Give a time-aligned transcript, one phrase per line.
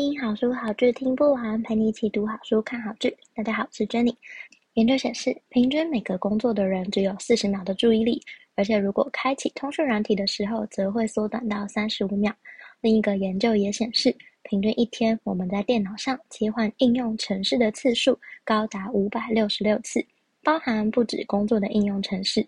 [0.00, 3.14] 听好书好剧听不完，陪你一起读好书、看好剧。
[3.34, 4.14] 大家好，我是 Jenny。
[4.72, 8.18] 研究显示，平均每个工作的人只有四十秒的注意力，
[8.56, 12.34] 而且如果开启通讯软体的时候，则会缩短到三十五秒。
[12.80, 20.02] 另一个研究也显示，平均一天我们在电脑上切换应用程式的次数高达五百六十六次，
[20.42, 22.42] 包含不止工作的应用程式。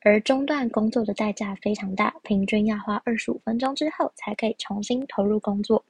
[0.00, 5.84] 而中断工作的代价非常大，平均要花二十五分钟之后才可以重新投入工作。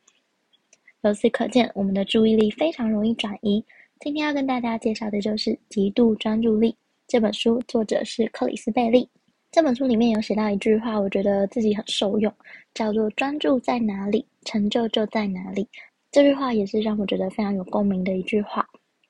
[1.04, 3.62] 由此可见，我们的注意力非常容易转移。
[4.00, 6.72] 今天要跟大家介绍的就是《极度专注力》
[7.06, 9.06] 这本书，作者是克里斯贝利。
[9.52, 12.32] 这本书里面有写到一句话，我觉得自己很受用，
[12.72, 15.68] 叫做“专注在哪里，成就就在哪里”。
[16.10, 18.66] 这句话也是让我觉得非常有共鸣的一句话。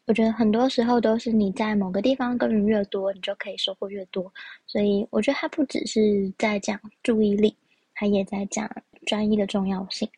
[0.07, 4.31] 我觉得很多时候都是你在某个地方耕耘越多，你就可以收获越多。
[4.67, 7.55] 所以我觉得它不只是在讲注意力，
[7.95, 8.69] 它也在讲
[9.07, 10.09] 专一的重要性。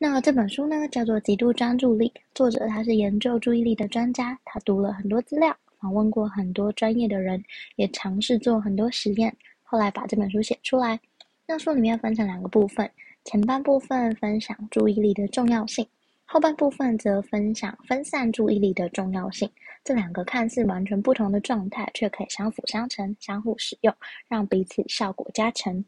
[0.00, 7.42] 那这本书呢，叫做《极度专注力》，作者他是研究注意力的专家，他读了很多资料，访问过很多专业的人，
[7.74, 11.00] 也尝试做很多实验，后来把这本书写出来。
[11.48, 12.88] 那书里面分成两个部分，
[13.24, 15.84] 前半部分分享注意力的重要性，
[16.24, 19.50] 后半部分则分享分散注意力的重要性。
[19.82, 23.92] 这两个看似完全不同的状态，却可以相辅相成，相互使用，
[24.28, 25.84] 让彼此效果加成。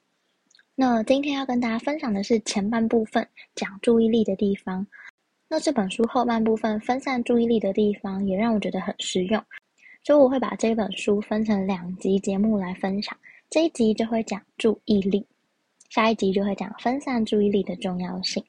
[0.80, 4.86] 那今天要跟大家分享的是前半部分讲注意力的地方。
[5.46, 9.44] 那这本书后半部分分散注意力的地方也让我觉得很实用，
[10.02, 13.14] 所以我会把这本书分成两集节目来分享。
[13.50, 15.22] 这一集就会讲注意力，
[15.90, 18.42] 下一集就会讲分散注意力的重要性。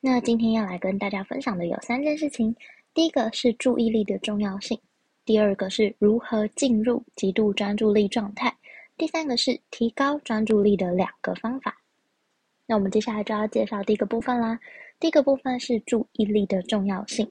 [0.00, 2.54] 那今天要来跟大家分享的有三件事情：
[2.94, 4.78] 第一个是注意力的重要性，
[5.24, 8.54] 第二个是如何进入极度专注力状态。
[9.02, 11.76] 第三个是提高专注力的两个方法。
[12.68, 14.60] 那我们接下来就要介绍第一个部分啦。
[15.00, 17.28] 第一个部分是注意力的重要性。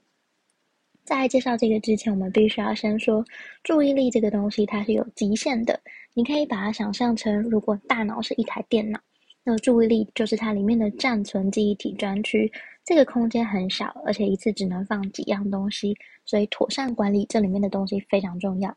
[1.02, 3.24] 在介绍这个之前，我们必须要先说，
[3.62, 5.80] 注意力这个东西它是有极限的。
[6.12, 9.00] 你可以把它想象成，如果大脑是一台电脑，
[9.42, 12.52] 那注意力就是它里面的暂存记忆体专区。
[12.84, 15.96] 这个空间很小，而且一次只能放几样东西，
[16.26, 18.76] 所以妥善管理这里面的东西非常重要。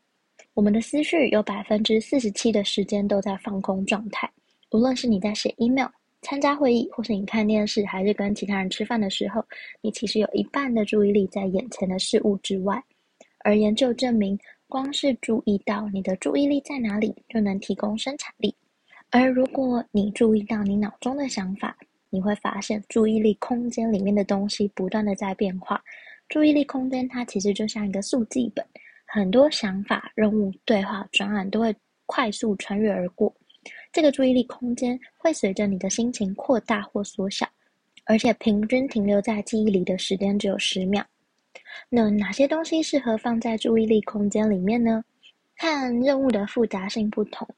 [0.56, 4.26] 我们的思绪有百分之四十七的时间都在放空状态，
[4.70, 5.86] 无论是你在写 email、
[6.22, 9.44] 参加会议，或是你看电视，还是跟其他人吃饭的时候，
[9.82, 12.82] 你其实有一半的注意力在眼前的事物之外。
[13.40, 18.54] 而研究证明，光是注意到你的注意力在哪里，就能提供生产力。
[19.10, 21.76] 而如果你注意到你脑中的想法，
[22.08, 25.84] 你会发现注意力空间里面的东西不断的在变化。
[26.30, 28.64] 注意力空间它其实就像一个速记本。
[29.16, 33.34] 很多想法、任务、对话、专案都会快速穿越而过。
[33.90, 37.48] 这个注意力空间会随着你的心情扩大或缩小，
[38.04, 41.02] 而且平均停留在记忆里的时间只有十秒。
[41.88, 45.02] 那哪些东西适合放在注意力空间里面呢？
[45.56, 47.48] 看任务的复杂性不同，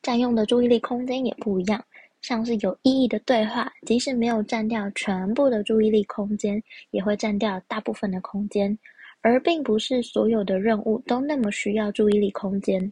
[0.00, 1.84] 占用的注意力空间也不一样。
[2.22, 8.78] 像是有意义的对话，即使没有占掉全部的注意力空间，也会占掉大部分的空间。
[9.22, 12.90] 而并不是所有的任务都那么需要注意力空间。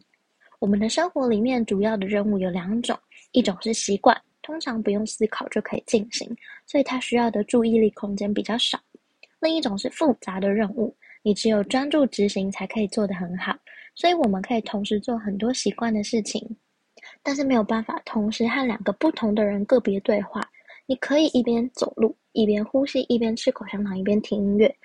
[0.59, 2.97] 我们的生活里面主要的任务有两种，
[3.31, 6.29] 一种是习惯，通常不用思考就可以进行，
[6.65, 8.77] 所以它需要的注意力空间比较少；
[9.39, 13.57] 另一种是复杂的任务，你只有专注执行才可以做得很好，
[13.95, 16.45] 所以我们可以同时做很多习惯的事情，
[17.23, 20.41] 但是没有办法同时和两个不同的人个别对话。
[20.85, 24.75] 你可以一边走路，一边呼吸，一边吃口香糖，一边听音乐。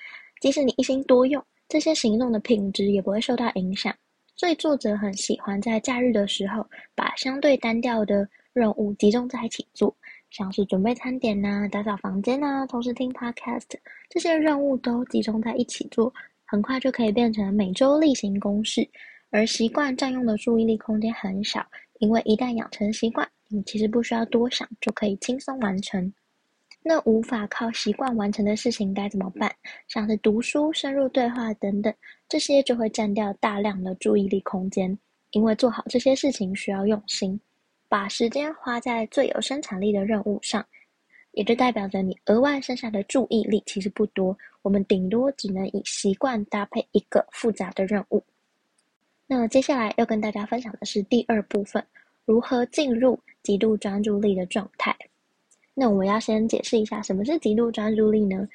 [0.45, 3.97] 即使你一心多用，这些行动的品质也不会受到影响。
[4.37, 6.63] 所以作者很喜欢在假日的时候，
[6.95, 9.97] 把相对单调的任务集中在一起做，
[10.29, 13.63] 像是准备餐点呐、打扫房间呐、同时听 podcast，
[14.11, 16.13] 这些任务都集中在一起做，
[16.45, 18.87] 很快就可以变成每周例行公事。
[19.31, 21.65] 而习惯占用的注意力空间很少，
[22.01, 26.13] 因为一旦养成习惯，你其实不需要多想，就可以轻松完成。
[26.87, 29.51] 那无法靠习惯完成的事情该怎么办？
[29.89, 31.93] 像是读书、深入对话等等，
[32.29, 34.97] 这些就会占掉大量的注意力空间。
[35.31, 37.41] 因为做好这些事情需要用心，
[37.89, 40.63] 把时间花在最有生产力的任务上，
[41.33, 44.37] 也就代表着你额外剩下的注意力其实不多。
[44.61, 48.23] 我们顶多只能以习惯搭配一个复杂的任务。
[49.27, 51.83] 那接下来要跟大家分享的是第二部分，
[52.27, 54.95] 如何进入极度专注力的状态。
[55.75, 58.49] 那我们要先解释一下什么是极度专注力呢？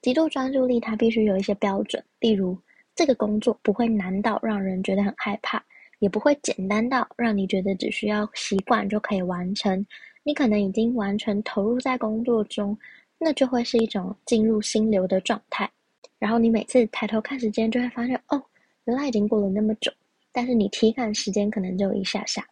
[0.00, 2.58] 极度专注力它必须有一些标准，例如
[2.94, 5.62] 这个工作不会难到让人觉得很害怕，
[6.00, 9.86] 也不会简单到让你觉得只需要习惯就可以完成。
[10.24, 12.76] 你可能已经完全投入在工作中，
[13.18, 15.70] 那就会是一种进入心流的状态。
[16.18, 18.42] 然后你每次抬头看时间，就会发现哦，
[18.86, 19.92] 原来已经过了那么久。
[20.32, 22.44] 但是你体感时间可能就一下下。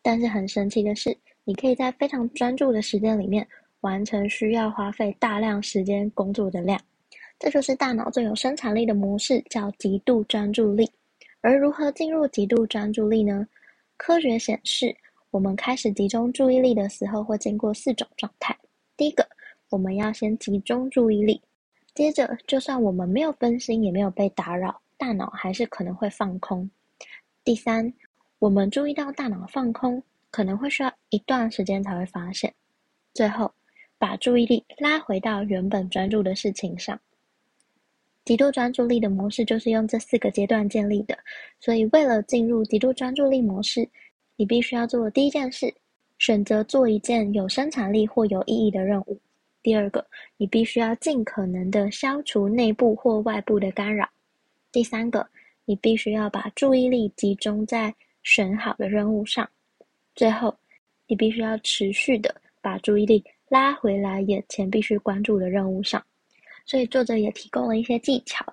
[0.00, 3.46] 但是很神奇的是，你可以在非常专注的时间里面。
[3.84, 6.80] 完成需要花费大量时间工作的量，
[7.38, 10.90] 这就是大脑最有生产力的模式，叫极度专注力。
[11.42, 13.46] 而如何进入极度专注力呢？
[13.98, 14.96] 科学显示，
[15.30, 18.56] 我们开始集中注意力的时候，会经过四种状态。
[18.96, 19.28] 第一个，
[19.68, 21.38] 我们要先集中注意力，
[21.94, 26.68] 接着，就算我们没有分心，也没有被打扰，大脑还是可能会放空。
[27.44, 27.92] 第三，
[28.38, 32.50] 我们注意到大脑放空，可能会需要一段时间才会发现。
[33.12, 33.52] 最后。
[34.04, 37.00] 把注意力拉回到原本专注的事情上。
[38.22, 41.16] 极度专注力的模式就是用这四个阶段建立的。
[41.58, 43.88] 所以，为了进入极度专注力模式，
[44.36, 45.74] 你必须要做的第一件事，
[46.18, 49.18] 选择做一件有生产力或有意义的任务。
[49.62, 50.06] 第二个，
[50.36, 54.06] 你必须要尽可能的消除内部或外部的干扰。
[54.70, 55.26] 第三个，
[55.64, 59.48] 你必须要把注意力集中在选好的任务上。
[60.14, 60.54] 最后，
[61.06, 63.24] 你必须要持续的把注意力。
[63.54, 66.04] 拉回来眼前必须关注的任务上，
[66.66, 68.44] 所以作者也提供了一些技巧。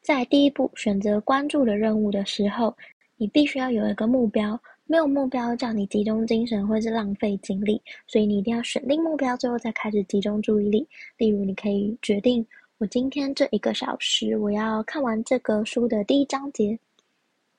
[0.00, 2.76] 在第一步选择关注的任务的时候，
[3.16, 4.60] 你必须要有一个目标。
[4.84, 10.84] 没有目标叫你集中精神，或是浪费精力，所以你一定要选定目标，最后再开始集中注意力。
[11.18, 12.44] 例如，你可以决定
[12.78, 16.76] 我今天这一个小时我要看完这个书的第一章节，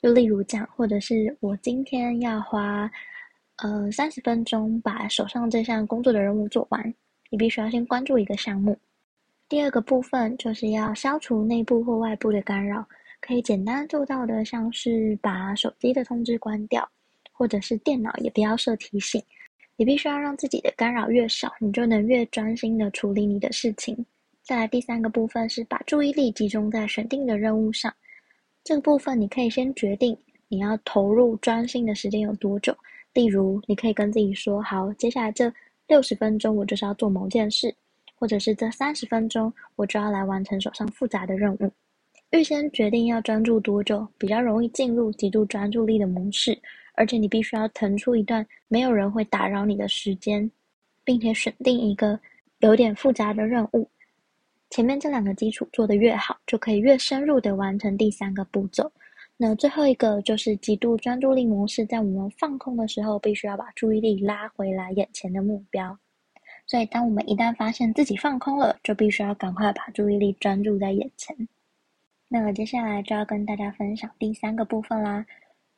[0.01, 2.91] 就例如这样，或者是我今天要花。
[3.58, 6.94] 呃，三十分钟把手上这项工作的任务做完，
[7.30, 8.78] 你必须要先关注一个项目。
[9.48, 12.86] 第二个部分就是要消除内部或外部的干扰，
[13.22, 16.88] 可以简单做到的，像是把手机的通知关掉，
[17.32, 19.22] 或者是电脑也不要设提醒。
[19.76, 24.06] 你必须要让自己的干扰越少，你就能越专心的处理你的事情。
[24.42, 27.94] 再来第三个部分是把注意力集中在选定的任务上。
[28.64, 30.18] 这个部分你可以先决定
[30.48, 32.76] 你要投入专心的时间有多久。
[33.13, 35.54] 例如，你可以跟自己说：“好，接下来这
[35.88, 37.74] 六十分钟我就是要做某件事，
[38.15, 41.71] 或者是这三十分钟我就要来完成手上复杂的任务。”
[42.31, 46.57] 预先决定要专注多久，比较容易进入极度专注力的模式。
[46.95, 50.50] 而且你必须要腾出一段没有人会打扰你的时间，
[51.04, 52.19] 并且选定一个
[52.59, 53.89] 有点复杂的任务。
[54.69, 58.92] 前面这两个基础做得越好，就可以越深入的完成第三个步骤。
[59.35, 65.97] 那最后一个就是极度专注力模式，在我们放空的时候，必须要把注意力拉回来眼前的目标。
[66.65, 71.35] 所以，当我们一旦发现自己放空了，就必须要赶快把注意力专注在眼前。
[72.30, 75.25] 那么接下来就要跟大家分享第三个部分啦，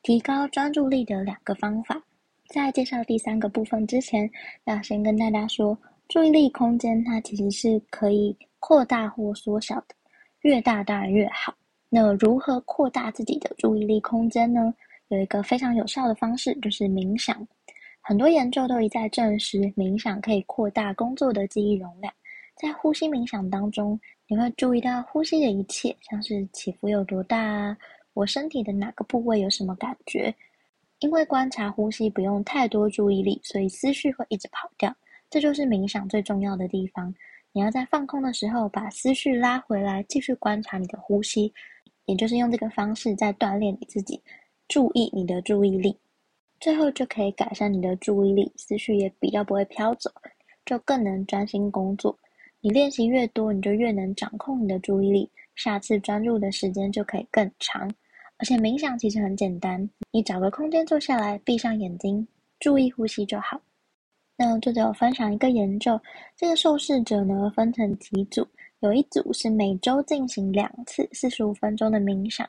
[0.02, 2.00] 提高专注力的两个方法。
[2.48, 4.30] 在介绍第三个部分之前，
[4.64, 5.76] 要先跟大家说，
[6.08, 9.94] 注意力空间它其实是可以扩大或缩小的，
[10.42, 11.52] 越大当然越好。
[11.88, 14.74] 那如何扩大自己的注意力空间呢？
[15.08, 17.46] 有一个非常有效的方式，就是冥想。
[18.00, 22.12] 很多研究都一再证实，冥想可以扩大工作的记忆容量。
[22.56, 27.76] 在呼吸冥想当中，你会注意到呼吸的一切，像是起伏有多大，
[28.14, 30.34] 我身体的哪个部位有什么感觉。
[31.00, 34.94] 因为观察呼吸不用太多注意力，所以思绪会一直跑掉。
[35.28, 37.14] 这就是冥想最重要的地方。
[37.56, 41.50] 你要在放空的时候，把思绪拉回来，继续观察你的呼吸。
[42.04, 44.20] 也就是用这个方式在锻炼你自己，
[44.68, 45.98] 注意你的注意力，
[46.60, 50.10] 最后就可以改善你的注意力，思绪也比较不会飘走，
[50.66, 52.14] 就更能专心工作。
[52.60, 57.90] 你练习越多，你就越能掌控你的注意力，下次专注的时间就可以更长。
[58.36, 62.28] 而且冥想其实很简单，你找个空间坐下来，闭上眼睛，
[62.60, 63.58] 注意呼吸就好。
[64.38, 65.98] 那作者有分享一个研究，
[66.36, 68.46] 这个受试者呢，分成几组。
[68.80, 72.46] 有一组是每周进行两次四十五分钟的冥想，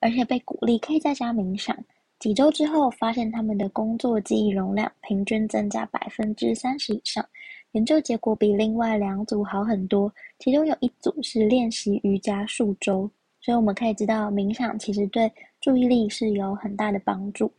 [0.00, 1.76] 而且被鼓励可以在家冥想。
[2.18, 7.24] 几周之后，发现他们的工作记忆容量平均增加百分之三十以上。
[7.70, 13.08] 研究结果比另外两组好很多，其中有一组是练习瑜伽数周。
[13.40, 17.50] 所以我们可以知道，冥想其实对注意力是有很大的帮助。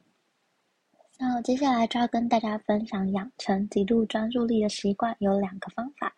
[1.20, 6.13] 那接下来就要跟大家分享养成极度专注力的习惯，有两个方法。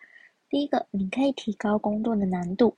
[0.50, 2.76] 第一个，你可以提高工作的难度。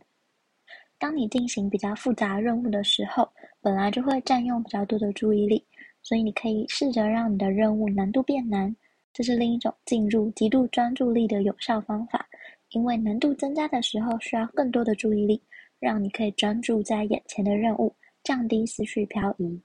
[0.98, 3.30] 当你进行比较复杂任务的时候，
[3.62, 5.64] 本来就会占用比较多的注意力，
[6.02, 8.76] 所以你可以试着让你的任务难度变难，
[9.14, 12.28] 这是另一种进入极度专注力的有效方法。
[12.72, 15.42] 因为难度增加的时候，需要更多的注意力，
[15.80, 19.62] 让你可以专注在眼前的任务，降低思绪漂移。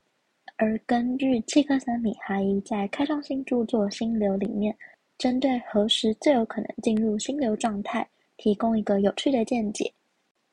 [0.63, 4.73] 而根据契克森米哈伊在开创性著作《心流》里面，
[5.19, 9.93] 针对何时最有可能进入心流状态，提供一个有趣的见解。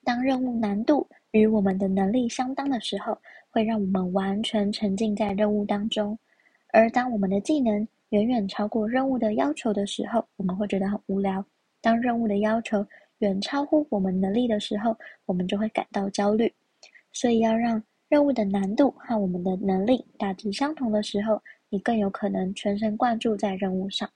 [0.03, 3.15] 当任务难度与我们的能力相当的时候，
[3.51, 6.17] 会让我们完全沉浸在任务当中；
[6.73, 11.45] 而当我们的技能远远超过任务的要求的时候，我们会觉得很无聊。
[11.81, 12.83] 当任务的要求
[13.19, 14.97] 远超乎我们能力的时候，
[15.27, 16.51] 我们就会感到焦虑。
[17.11, 21.39] 所以要让任务的难度和我们的能力大致相同的时候，
[21.69, 24.09] 你更有可能全神贯注在任务上。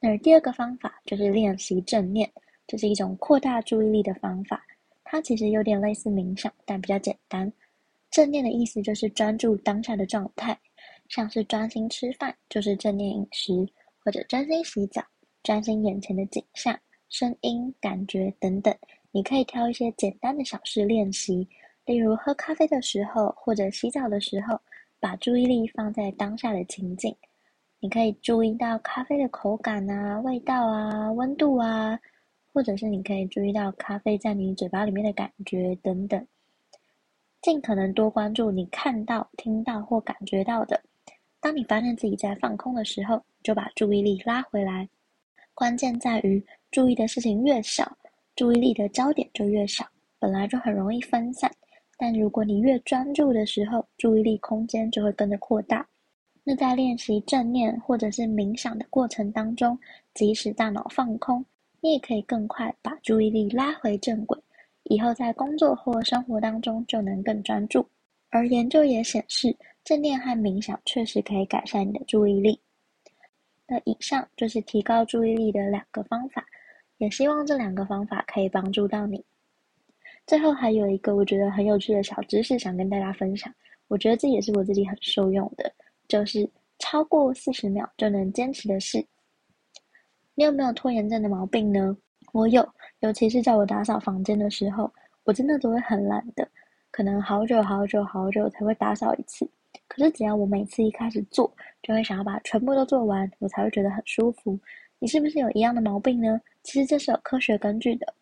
[0.00, 2.28] 而第二个方法就是练习正念，
[2.66, 4.64] 这是一种扩大注意力的方法。
[5.04, 7.52] 它其实有点类似冥想，但比较简单。
[8.10, 10.58] 正念的意思就是专注当下的状态，
[11.10, 13.52] 像是专心吃饭就是正念饮食，
[14.02, 15.04] 或者专心洗澡，
[15.42, 16.74] 专心眼前的景象、
[17.10, 18.74] 声音、感觉等等。
[19.10, 21.46] 你可以挑一些简单的小事练习。
[21.84, 24.60] 例如喝咖啡的时候，或者洗澡的时候，
[25.00, 27.14] 把注意力放在当下的情景。
[27.80, 31.98] 你可以注意到咖啡的口感啊、味道啊、温度啊，
[32.52, 36.24] 或者是你可以注意到咖啡在你嘴巴里面的感觉等等。
[37.40, 40.80] 尽可能多关注你看到、听到或感觉到的。
[41.40, 44.88] 当你发现自己在放空的时候，就把注意力拉回来。
[45.52, 47.96] 关键在于注意的事情越少，
[48.36, 49.84] 注意力的焦点就越少，
[50.20, 51.50] 本来就很容易分散。
[51.96, 55.86] 但如果你越专注的时候，注意力空间就会跟着扩大。
[56.44, 59.78] 那在练习正念或者是冥想的过程当中，
[60.14, 61.44] 即使大脑放空，
[61.80, 64.36] 你也可以更快把注意力拉回正轨，
[64.84, 67.86] 以后在工作或生活当中就能更专注。
[68.30, 72.58] 而研究也显示，正念和冥想确实可以改善你的注意力。
[73.68, 76.44] 那以上就是提高注意力的两个方法，
[76.98, 79.24] 也希望这两个方法可以帮助到你。
[80.26, 83.52] 最后还有一个我觉得很有趣的小知识想跟大家分享，
[83.88, 85.70] 我觉得这也是我自己很受用的，
[86.08, 86.48] 就是
[86.78, 89.04] 超过四十秒就能坚持的事。
[90.34, 91.96] 你有没有拖延症的毛病呢？
[92.32, 92.66] 我有，
[93.00, 94.90] 尤其是在我打扫房间的时候，
[95.24, 96.48] 我真的都会很懒的，
[96.90, 99.46] 可能好久好久好久才会打扫一次。
[99.88, 101.52] 可是只要我每次一开始做，
[101.82, 104.58] 就会想要把全部都做完，我才会觉得很舒服。
[104.98, 106.40] 你是不是有一样的毛病呢？
[106.62, 108.14] 其实这是有科学根据的。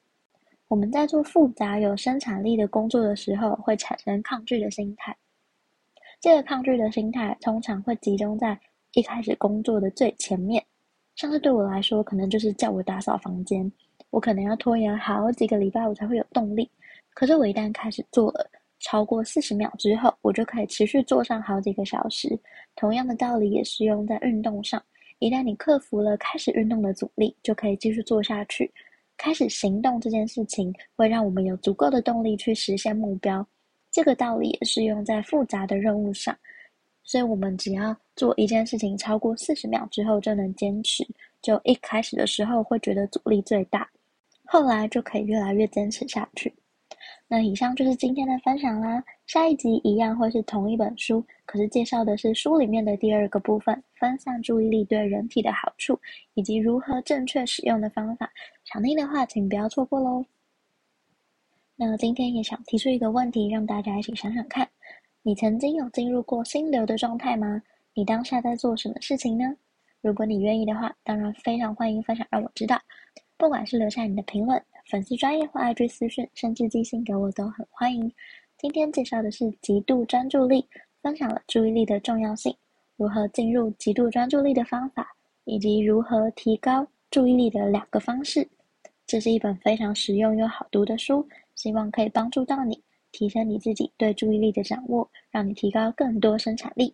[0.70, 5.14] 我们在做复杂有生产力的工作的时候，会产生抗拒的心态。
[6.20, 8.56] 这个抗拒的心态通常会集中在
[8.92, 10.64] 一开始工作的最前面，
[11.16, 13.68] 像是对我来说，可能就是叫我打扫房间，
[14.10, 16.70] 我可能要拖延好几个礼拜，我才会有动力。
[17.14, 18.48] 可是我一旦开始做了，
[18.78, 22.38] 超过四十秒之后，我就可以持续做上好几个小时。
[22.76, 24.80] 同样的道理也适用在运动上，
[25.18, 28.72] 一旦你克服了开始运动的阻力，就可以继续做下去。
[29.22, 33.46] 开始行动这件事情，会让我们有足够的动力去实现目标。
[33.90, 36.34] 这个道理也适用在复杂的任务上。
[37.02, 41.06] 所以，我们只要做一件事情超过四十秒之后就能坚持，
[41.42, 43.86] 就一开始的时候会觉得阻力最大，
[44.46, 46.50] 后来就可以越来越坚持下去。
[47.32, 49.00] 那以上就是今天的分享啦。
[49.24, 55.96] 下一集一样会是同一本书，可是介绍的是书里面的第二个部分——分散注意力对人体的好处，
[56.34, 58.28] 以及如何正确使用的方法。
[58.64, 60.24] 想听的话，请不要错过喽。
[61.76, 64.68] 那今天也想提出一个问题，让大家一起想想看：
[65.22, 67.62] 你曾经有进入过心流的状态吗？
[67.94, 69.44] 你当下在做什么事情呢？
[70.00, 72.76] 如果你愿意的话，当然非常欢迎分享，让我知道。
[73.36, 78.12] 不管是留下你的评论、粉丝专业或 IG 私讯，甚至寄信给我，都很欢迎。
[78.58, 80.66] 今天介绍的是极度专注力，
[81.00, 82.52] 分享了注意力的重要性，
[82.96, 85.06] 如何进入极度专注力的方法，
[85.44, 88.46] 以及如何提高注意力的两个方式。
[89.06, 92.82] 这是一本非常实用又好读的书，希望可以帮助到你，
[93.12, 96.92] 提升你自己对注意力的掌握，让你提高更多生产力。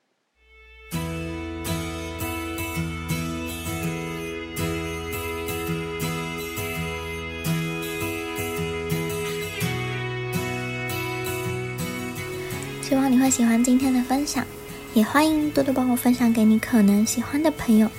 [12.88, 14.47] 希望你会喜欢今天的分享，
[14.95, 17.90] 也欢迎多多帮我分享给你可能喜欢的朋友。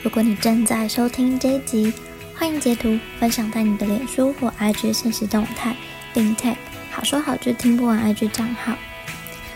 [0.00, 1.92] 如果你正在收听这一集，
[2.32, 5.74] 欢迎截图分享在你的脸书或 IG 现实动态，
[6.14, 6.54] 并 tag
[6.92, 8.76] 好说好剧听不完 IG 账号。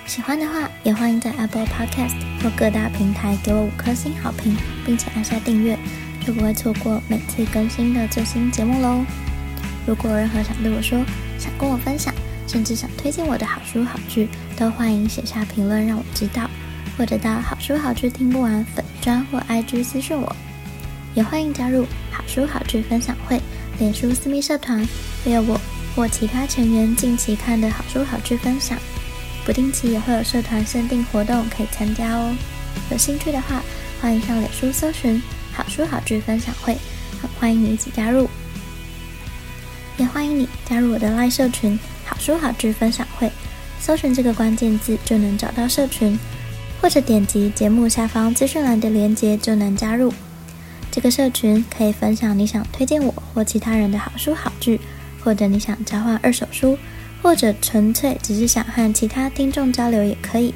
[0.04, 5.78] 喜欢的话，也欢迎在 Apple Podcast 或各大平台给我五颗星好评，并且按下订阅，
[6.26, 9.04] 就不会错过每次更新的最新节目喽。
[9.86, 10.98] 如果有任何想对我说、
[11.38, 12.12] 想跟我分享，
[12.48, 16.48] 甚至想推荐我的好书好剧，都欢迎写下评论让我知道，
[16.96, 20.34] 或者到好书好剧听不完粉专或 IG 私讯我。
[21.14, 23.40] 也欢迎加入好书好剧分享会
[23.78, 24.86] 脸书私密社团，
[25.24, 25.60] 会有我
[25.94, 28.78] 或其他成员近期看的好书好剧分享，
[29.44, 32.34] 不定期也会有社团限定活动可以参加哦。
[32.90, 33.62] 有兴趣的话，
[34.00, 35.20] 欢迎上脸书搜寻
[35.52, 36.76] 好书好剧分享会，
[37.38, 38.28] 欢迎你一起加入。
[39.98, 43.30] 也欢迎你加入我的赖社群“好书好剧分享会”，
[43.80, 46.18] 搜寻这个关键字就能找到社群，
[46.80, 50.12] 或者点击节目下方资讯栏的链接就能加入。
[50.90, 54.80] 这个社群可以分享你想推荐我或其他人的好书好剧，
[55.22, 56.78] 或者你想交换二手书，
[57.22, 60.54] 或者纯粹只是想和其他听众交流也可以。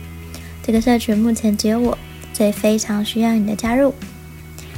[0.62, 1.96] 这个社群目前只有我，
[2.32, 3.94] 所以非常需要你的加入，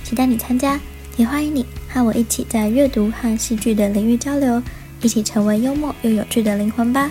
[0.03, 0.81] 期待你参加，
[1.17, 1.65] 也欢迎你。
[1.89, 4.63] 和我一起在阅读和戏剧的领域交流，
[5.03, 7.11] 一起成为幽默又有趣的灵魂吧。